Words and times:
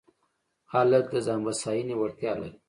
هلک 0.71 1.05
د 1.13 1.15
ځان 1.25 1.39
بساینې 1.45 1.95
وړتیا 1.97 2.31
لري. 2.39 2.57